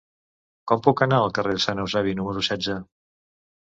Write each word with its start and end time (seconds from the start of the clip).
Com 0.71 0.81
puc 0.87 1.03
anar 1.07 1.21
al 1.27 1.35
carrer 1.41 1.55
de 1.59 1.63
Sant 1.69 1.85
Eusebi 1.87 2.19
número 2.19 2.47
setze? 2.53 2.83